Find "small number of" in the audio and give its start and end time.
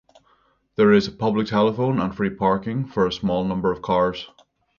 3.11-3.83